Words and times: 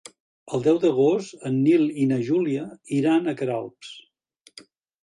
El 0.57 0.63
deu 0.67 0.79
d'agost 0.85 1.45
en 1.51 1.59
Nil 1.67 1.85
i 2.05 2.09
na 2.13 2.19
Júlia 2.31 2.67
iran 3.03 3.27
a 3.35 3.39
Queralbs. 3.43 3.95